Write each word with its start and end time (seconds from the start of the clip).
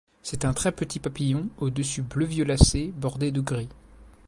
C'est 0.23 0.45
un 0.45 0.53
très 0.55 0.71
petit 0.71 0.97
papillon 0.97 1.47
au 1.59 1.69
dessus 1.69 2.01
bleu 2.01 2.25
violacé 2.25 2.91
bordé 2.97 3.31
de 3.31 3.39
gris. 3.39 3.69